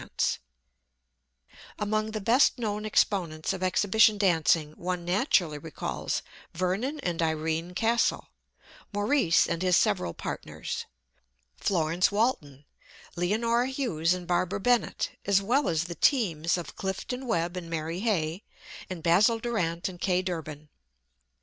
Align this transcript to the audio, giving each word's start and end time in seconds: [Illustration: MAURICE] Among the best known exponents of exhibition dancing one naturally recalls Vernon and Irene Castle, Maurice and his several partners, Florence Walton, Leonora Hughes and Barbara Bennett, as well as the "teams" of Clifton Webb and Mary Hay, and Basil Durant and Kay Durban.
[Illustration: 0.01 0.41
MAURICE] 1.45 1.59
Among 1.77 2.05
the 2.09 2.21
best 2.21 2.57
known 2.57 2.85
exponents 2.85 3.53
of 3.53 3.61
exhibition 3.61 4.17
dancing 4.17 4.71
one 4.71 5.05
naturally 5.05 5.59
recalls 5.59 6.23
Vernon 6.53 6.99
and 7.01 7.21
Irene 7.21 7.75
Castle, 7.75 8.29
Maurice 8.91 9.45
and 9.47 9.61
his 9.61 9.77
several 9.77 10.15
partners, 10.15 10.87
Florence 11.55 12.11
Walton, 12.11 12.65
Leonora 13.15 13.67
Hughes 13.67 14.15
and 14.15 14.25
Barbara 14.25 14.59
Bennett, 14.59 15.11
as 15.27 15.39
well 15.39 15.69
as 15.69 15.83
the 15.83 15.93
"teams" 15.93 16.57
of 16.57 16.75
Clifton 16.75 17.27
Webb 17.27 17.55
and 17.55 17.69
Mary 17.69 17.99
Hay, 17.99 18.43
and 18.89 19.03
Basil 19.03 19.37
Durant 19.37 19.87
and 19.87 20.01
Kay 20.01 20.23
Durban. 20.23 20.69